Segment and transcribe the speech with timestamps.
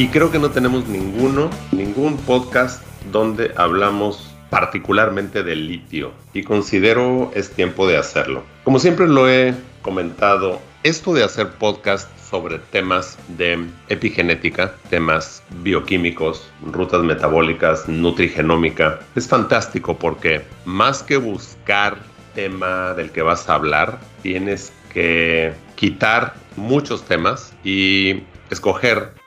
[0.00, 2.82] Y creo que no tenemos ninguno, ningún podcast
[3.12, 8.42] donde hablamos particularmente del litio y considero es tiempo de hacerlo.
[8.64, 16.50] Como siempre lo he comentado, esto de hacer podcast sobre temas de epigenética, temas bioquímicos,
[16.64, 21.98] rutas metabólicas, nutrigenómica, es fantástico porque más que buscar
[22.34, 29.19] tema del que vas a hablar, tienes que quitar muchos temas y escoger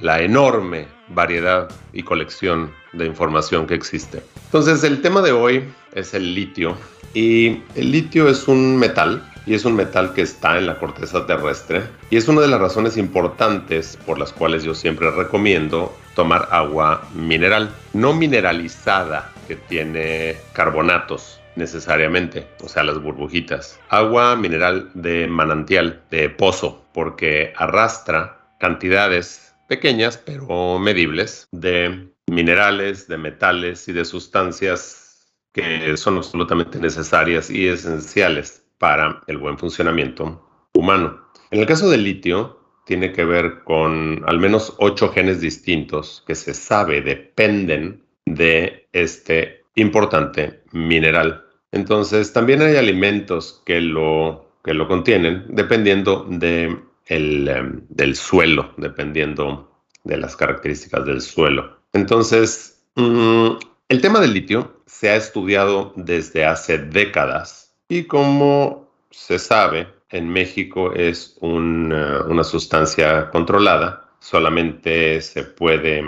[0.00, 4.22] la enorme variedad y colección de información que existe.
[4.46, 5.64] Entonces, el tema de hoy
[5.94, 6.76] es el litio.
[7.14, 11.26] Y el litio es un metal, y es un metal que está en la corteza
[11.26, 16.48] terrestre, y es una de las razones importantes por las cuales yo siempre recomiendo tomar
[16.50, 23.80] agua mineral, no mineralizada, que tiene carbonatos necesariamente, o sea, las burbujitas.
[23.88, 33.18] Agua mineral de manantial, de pozo, porque arrastra cantidades pequeñas pero medibles de minerales, de
[33.18, 41.20] metales y de sustancias que son absolutamente necesarias y esenciales para el buen funcionamiento humano.
[41.50, 46.34] En el caso del litio, tiene que ver con al menos ocho genes distintos que
[46.34, 51.44] se sabe dependen de este importante mineral.
[51.72, 56.78] Entonces, también hay alimentos que lo, que lo contienen dependiendo de
[57.08, 59.70] el, em, del suelo, dependiendo
[60.04, 61.78] de las características del suelo.
[61.92, 63.48] Entonces, mm,
[63.88, 70.28] el tema del litio se ha estudiado desde hace décadas y como se sabe, en
[70.28, 76.02] México es una sustancia controlada, solamente se puede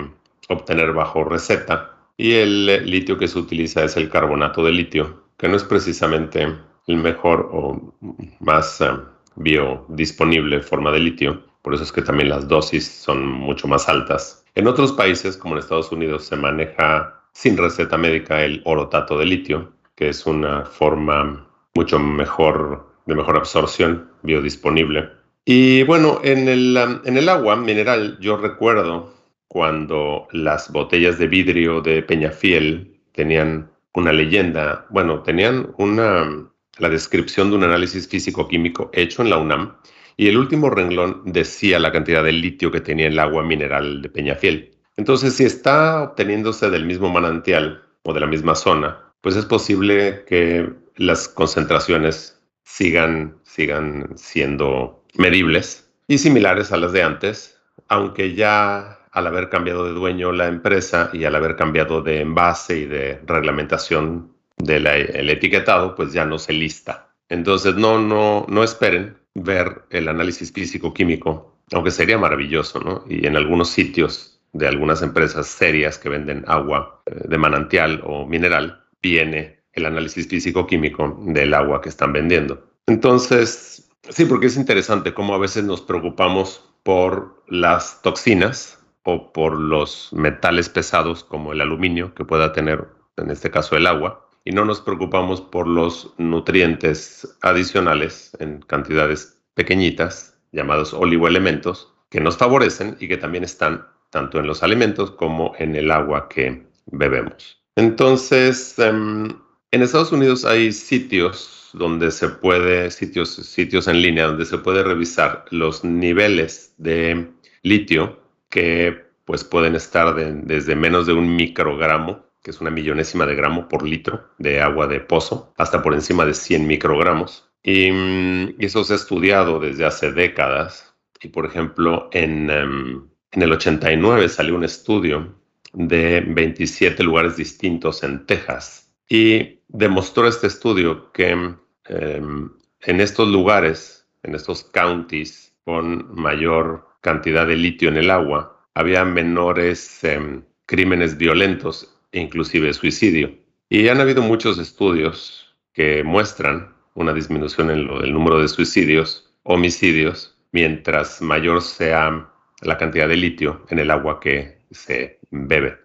[0.49, 5.47] obtener bajo receta y el litio que se utiliza es el carbonato de litio, que
[5.47, 6.55] no es precisamente
[6.87, 7.93] el mejor o
[8.39, 9.01] más em,
[9.35, 14.43] biodisponible forma de litio, por eso es que también las dosis son mucho más altas.
[14.55, 19.25] En otros países, como en Estados Unidos, se maneja sin receta médica el orotato de
[19.25, 25.09] litio, que es una forma mucho mejor de mejor absorción biodisponible.
[25.45, 29.13] Y bueno, en el, en el agua mineral yo recuerdo
[29.47, 37.49] cuando las botellas de vidrio de Peñafiel tenían una leyenda, bueno, tenían una la descripción
[37.49, 39.75] de un análisis físico-químico hecho en la UNAM
[40.17, 44.09] y el último renglón decía la cantidad de litio que tenía el agua mineral de
[44.09, 44.71] Peñafiel.
[44.97, 50.23] Entonces, si está obteniéndose del mismo manantial o de la misma zona, pues es posible
[50.27, 58.99] que las concentraciones sigan, sigan siendo medibles y similares a las de antes, aunque ya
[59.11, 63.19] al haber cambiado de dueño la empresa y al haber cambiado de envase y de
[63.25, 64.30] reglamentación
[64.63, 67.13] del etiquetado, pues ya no se lista.
[67.29, 73.05] Entonces, no, no, no esperen ver el análisis físico-químico, aunque sería maravilloso, ¿no?
[73.07, 78.25] Y en algunos sitios de algunas empresas serias que venden agua eh, de manantial o
[78.25, 82.67] mineral, viene el análisis físico-químico del agua que están vendiendo.
[82.87, 89.57] Entonces, sí, porque es interesante cómo a veces nos preocupamos por las toxinas o por
[89.57, 94.51] los metales pesados como el aluminio que pueda tener, en este caso, el agua, y
[94.51, 102.97] no nos preocupamos por los nutrientes adicionales en cantidades pequeñitas, llamados oligoelementos, que nos favorecen
[102.99, 107.61] y que también están tanto en los alimentos como en el agua que bebemos.
[107.75, 109.29] Entonces, em,
[109.71, 114.83] en Estados Unidos hay sitios donde se puede, sitios, sitios en línea donde se puede
[114.83, 117.29] revisar los niveles de
[117.63, 118.19] litio
[118.49, 123.67] que pues pueden estar desde menos de un microgramo que es una millonésima de gramo
[123.67, 127.49] por litro de agua de pozo, hasta por encima de 100 microgramos.
[127.63, 130.95] Y, mm, eso se ha estudiado desde hace décadas.
[131.21, 135.35] Y por ejemplo, en, em, en el 89 salió un estudio
[135.73, 142.49] de 27 lugares distintos en Texas y demostró este estudio que em,
[142.81, 149.03] en estos lugares, en estos counties con mayor cantidad de litio en el agua, había
[149.05, 153.33] menores em, crímenes violentos inclusive suicidio.
[153.69, 160.35] Y han habido muchos estudios que muestran una disminución en el número de suicidios, homicidios,
[160.51, 162.29] mientras mayor sea
[162.61, 165.77] la cantidad de litio en el agua que, se bebe.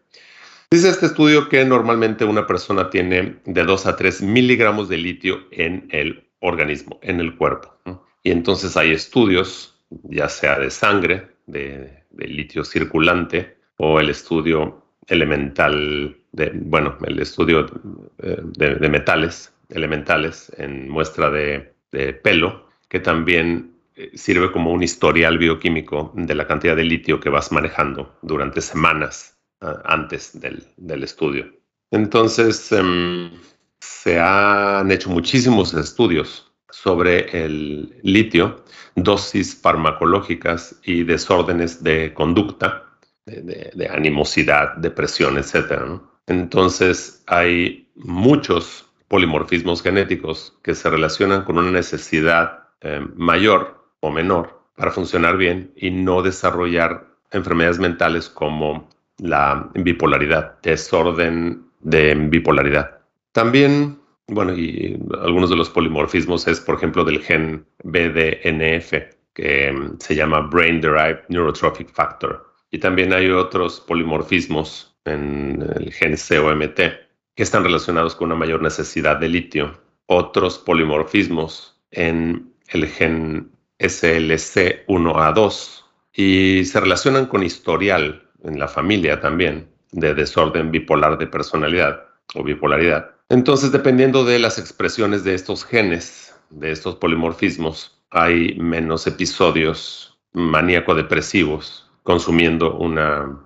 [0.71, 5.49] Dice este estudio que normalmente una persona tiene de 2 a 3 miligramos de litio
[5.51, 7.75] en el organismo, en el cuerpo.
[8.23, 16.17] Y entonces hay estudios, ya sea de sangre, de, litio circulante, o el estudio elemental,
[16.33, 17.67] de, bueno, el estudio
[18.23, 21.73] eh, de, metales elementales en muestra de,
[22.23, 27.31] pelo, que también eh, sirve como un historial bioquímico de la cantidad de litio que
[27.31, 31.51] vas manejando durante semanas ah, antes del, estudio.
[31.91, 33.31] Entonces, em,
[33.81, 38.65] se han hecho muchísimos estudios sobre el litio,
[38.97, 42.86] dosis farmacológicas y desórdenes de conducta,
[43.27, 46.01] de, animosidad, depresión, etc.
[46.27, 54.61] Entonces hay muchos polimorfismos genéticos que se relacionan con una necesidad eh, mayor o menor
[54.77, 58.89] para funcionar bien y no desarrollar enfermedades mentales como
[59.19, 62.99] la bipolaridad, desorden de bipolaridad.
[63.33, 68.93] También bueno, y algunos de los polimorfismos es, por ejemplo, del gen BDNF,
[69.35, 72.45] que mm, se llama Brain Derived Neurotrophic Factor.
[72.77, 78.61] Y también hay otros polimorfismos en el gen COMT que están relacionados con una mayor
[78.61, 79.81] necesidad de litio.
[80.05, 89.71] Otros polimorfismos en el gen SLC1A2 y se relacionan con historial en la familia también
[89.93, 93.11] de desorden bipolar de personalidad o bipolaridad.
[93.31, 101.86] Entonces, dependiendo de las expresiones de estos genes, de estos polimorfismos, hay menos episodios maníaco-depresivos
[102.07, 103.37] consumiendo una,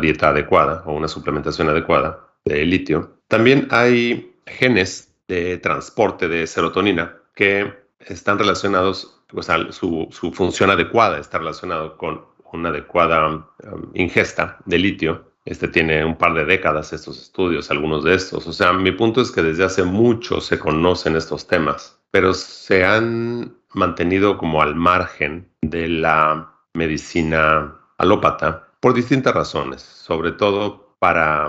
[0.00, 3.12] dieta adecuada o una suplementación adecuada de litio.
[3.28, 10.70] También hay genes de transporte de serotonina que están relacionados, o sea, su, su función
[10.70, 13.44] adecuada está relacionado con una adecuada um,
[13.94, 18.46] ingesta de litio este tiene un par de décadas estos estudios, algunos de estos.
[18.46, 22.84] O sea, mi punto es que desde hace mucho se conocen estos temas, pero se
[22.84, 31.48] han mantenido como al margen de la medicina alópata por distintas razones, sobre todo para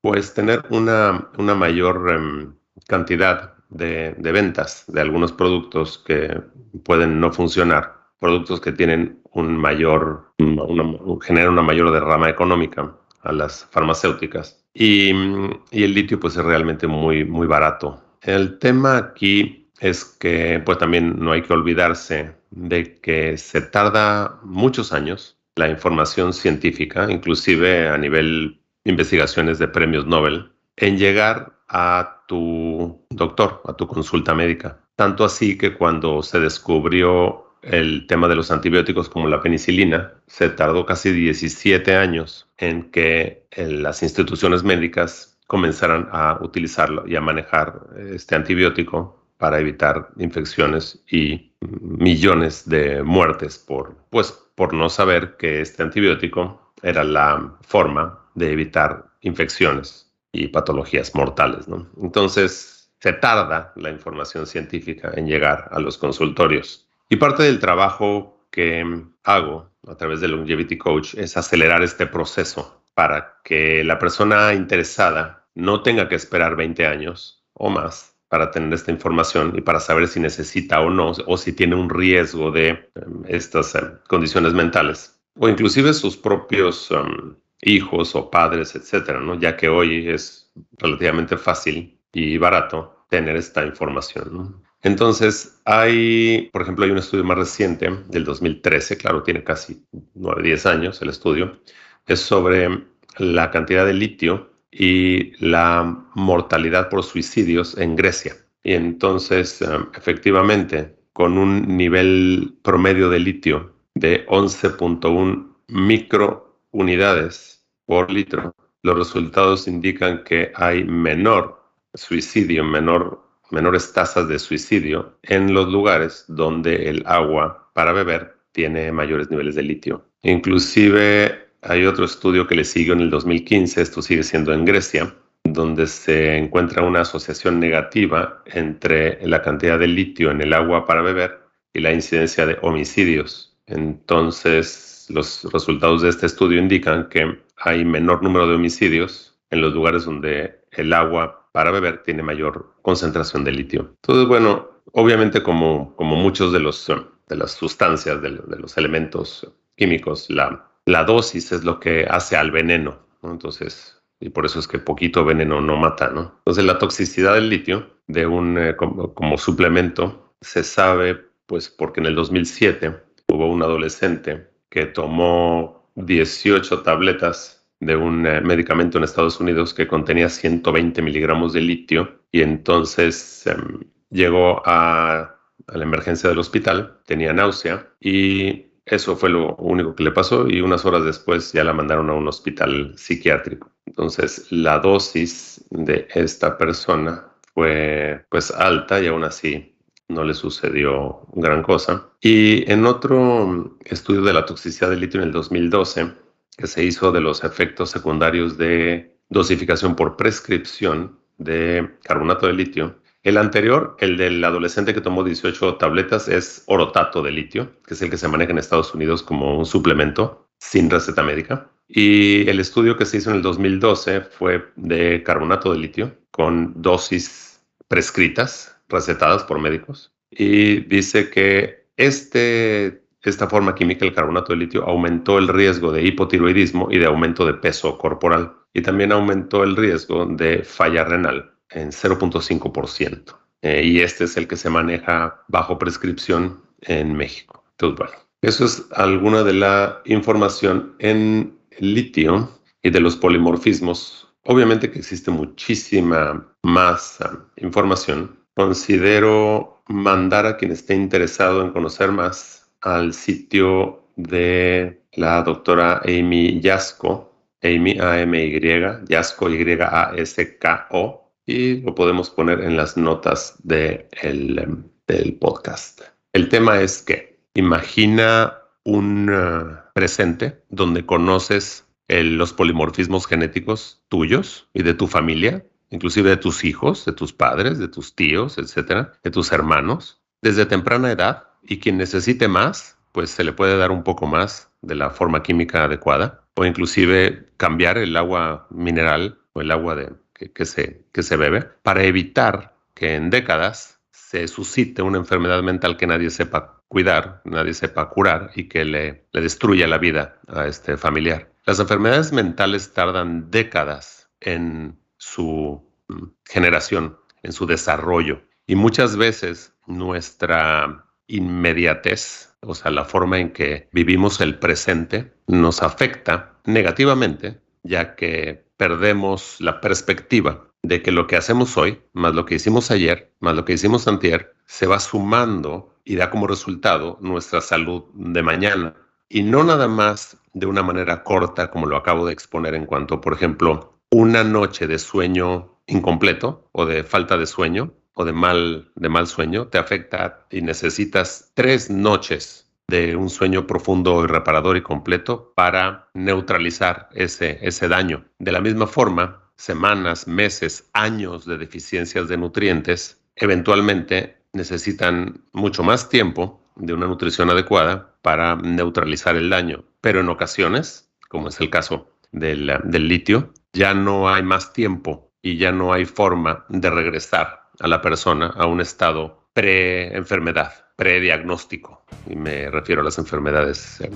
[0.00, 2.54] pues tener una, una mayor em,
[2.86, 6.40] cantidad de, de, ventas de algunos productos que
[6.84, 13.32] pueden no funcionar, productos que tienen un mayor, una, generan una mayor derrama económica a
[13.32, 14.64] las farmacéuticas.
[14.72, 18.02] Y, el litio pues es realmente muy, muy barato.
[18.22, 24.38] El tema aquí es que pues también no hay que olvidarse de que se tarda
[24.42, 32.22] muchos años la información científica, inclusive a nivel investigaciones de premios Nobel, en llegar a
[32.28, 34.78] tu doctor, a tu consulta médica.
[34.94, 40.50] Tanto así que cuando se descubrió el tema de los antibióticos como la penicilina, se
[40.50, 47.20] tardó casi 17 años en que eh, las instituciones médicas comenzaran a utilizarlo y a
[47.20, 47.80] manejar
[48.10, 55.60] este antibiótico para evitar infecciones y millones de muertes por, pues, por no saber que
[55.60, 61.66] este antibiótico era la forma de evitar infecciones y patologías mortales.
[62.00, 66.88] Entonces, se tarda la información científica en llegar a los consultorios.
[67.08, 72.82] Y parte del trabajo que hago a través del Longevity Coach es acelerar este proceso
[72.94, 78.72] para que la persona interesada no tenga que esperar 20 años o más para tener
[78.72, 82.68] esta información y para saber si necesita o no, o si tiene un riesgo de
[82.68, 89.38] em, estas em, condiciones mentales, o inclusive sus propios em, hijos o padres, etcétera, ¿no?
[89.38, 94.28] ya que hoy es relativamente fácil y barato tener esta información.
[94.32, 94.62] ¿no?
[94.82, 100.42] Entonces, hay, por ejemplo, hay un estudio más reciente del 2013, claro, tiene casi 9,
[100.42, 101.60] 10 años el estudio,
[102.06, 102.84] es sobre
[103.18, 108.36] la cantidad de litio y la mortalidad por suicidios en Grecia.
[108.62, 118.54] Y entonces, eh, efectivamente, con un nivel promedio de litio de 11.1 microunidades por litro,
[118.82, 121.62] los resultados indican que hay menor
[121.94, 128.90] suicidio, menor menores tasas de suicidio en los lugares donde el agua para beber tiene
[128.92, 130.04] mayores niveles de litio.
[130.22, 135.14] Inclusive hay otro estudio que le siguió en el 2015, esto sigue siendo en Grecia,
[135.44, 141.02] donde se encuentra una asociación negativa entre la cantidad de litio en el agua para
[141.02, 141.40] beber
[141.72, 143.56] y la incidencia de homicidios.
[143.66, 149.72] Entonces, los resultados de este estudio indican que hay menor número de homicidios en los
[149.74, 153.94] lugares donde el agua para beber tiene mayor concentración de litio.
[154.02, 156.86] Entonces, bueno, obviamente como, como muchos de, los,
[157.28, 162.50] de las sustancias, de, los elementos químicos, la, la dosis es lo que hace al
[162.50, 162.98] veneno.
[163.22, 166.36] Entonces, y por eso es que poquito veneno no mata, ¿no?
[166.38, 172.06] Entonces, la toxicidad del litio de un eh, como, suplemento se sabe, pues, porque en
[172.06, 172.94] el 2007
[173.28, 179.86] hubo un adolescente que tomó 18 tabletas de un eh, medicamento en Estados Unidos que
[179.86, 187.32] contenía 120 miligramos de litio y entonces em, llegó a la emergencia del hospital, tenía
[187.32, 191.72] náusea y eso fue lo único que le pasó y unas horas después ya la
[191.72, 193.70] mandaron a un hospital psiquiátrico.
[193.84, 199.74] Entonces la dosis de esta persona fue pues alta y aún así
[200.08, 202.06] no le sucedió gran cosa.
[202.20, 206.12] Y en otro estudio de la toxicidad del litio en el 2012,
[206.56, 212.96] que se hizo de los efectos secundarios de dosificación por prescripción de carbonato de litio,
[213.26, 218.02] el anterior, el del adolescente que tomó 18 tabletas, es orotato de litio, que es
[218.02, 221.68] el que se maneja en Estados Unidos como un suplemento sin receta médica.
[221.88, 226.80] Y el estudio que se hizo en el 2012 fue de carbonato de litio con
[226.80, 230.12] dosis prescritas, recetadas por médicos.
[230.30, 236.04] Y dice que este, esta forma química, el carbonato de litio, aumentó el riesgo de
[236.04, 238.52] hipotiroidismo y de aumento de peso corporal.
[238.72, 243.36] Y también aumentó el riesgo de falla renal en 0.5%.
[243.62, 247.64] Eh, y este es el que se maneja bajo prescripción en México.
[247.72, 254.28] Entonces, bueno, eso es alguna de la información en litio y de los polimorfismos.
[254.44, 257.18] Obviamente que existe muchísima más
[257.56, 258.38] información.
[258.54, 266.60] Considero mandar a quien esté interesado en conocer más al sitio de la doctora Amy
[266.60, 267.32] Yasko,
[267.62, 268.60] Amy A-M-Y,
[269.08, 276.02] Yasko Y-A-S-K-O, y lo podemos poner en las notas de em, del podcast.
[276.32, 284.82] El tema es que imagina un uh, presente donde conoces los polimorfismos genéticos tuyos y
[284.82, 289.30] de tu familia, inclusive de tus hijos, de tus padres, de tus tíos, etcétera, de
[289.30, 291.44] tus hermanos, desde temprana edad.
[291.62, 295.42] Y quien necesite más, pues se le puede dar un poco más de la forma
[295.42, 301.22] química adecuada o inclusive cambiar el agua mineral o el agua de, que, se, que
[301.22, 306.82] se bebe para evitar que en décadas se suscite una enfermedad mental que nadie sepa
[306.88, 311.50] cuidar, nadie sepa curar y que le, le destruya la vida a este familiar.
[311.64, 318.42] Las enfermedades mentales tardan décadas en su mm, generación, en su desarrollo.
[318.66, 325.82] Y muchas veces nuestra inmediatez, o sea, la forma en que vivimos el presente, nos
[325.82, 332.44] afecta negativamente, ya que perdemos la perspectiva de que lo que hacemos hoy, más lo
[332.44, 337.18] que hicimos ayer, más lo que hicimos antier, se va sumando y da como resultado
[337.20, 338.94] nuestra salud de mañana.
[339.28, 343.20] Y no nada más de una manera corta, como lo acabo de exponer en cuanto,
[343.20, 348.90] por ejemplo, una noche de sueño incompleto o de falta de sueño o de mal,
[348.94, 354.76] de mal sueño te afecta y necesitas tres noches de un sueño profundo y reparador
[354.76, 358.24] y completo para neutralizar ese, ese daño.
[358.38, 366.08] De la misma forma, semanas, meses, años de deficiencias de nutrientes eventualmente necesitan mucho más
[366.08, 369.84] tiempo de una nutrición adecuada para neutralizar el daño.
[370.00, 375.30] Pero en ocasiones, como es el caso del, del litio, ya no hay más tiempo
[375.42, 382.02] y ya no hay forma de regresar a la persona a un estado pre-enfermedad, prediagnóstico.
[382.28, 384.12] Y me refiero a las enfermedades em,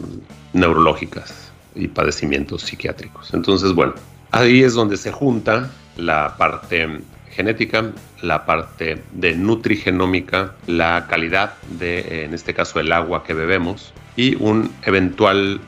[0.53, 3.33] neurológicas y padecimientos psiquiátricos.
[3.33, 3.95] Entonces, bueno,
[4.33, 12.25] ahí es donde se junta la parte genética, la parte de nutrigenómica, la calidad de,
[12.25, 15.61] en este caso, el agua que bebemos y un eventual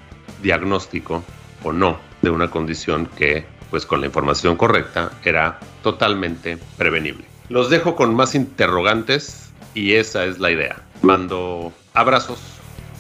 [0.43, 1.23] diagnóstico
[1.63, 7.25] o no de una condición que, pues con la información correcta, era totalmente prevenible.
[7.49, 10.77] Los dejo con más interrogantes y esa es la idea.
[11.03, 12.39] Mando abrazos,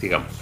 [0.00, 0.41] sigamos.